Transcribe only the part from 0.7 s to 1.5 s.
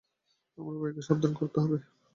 ভাইকে সাবধান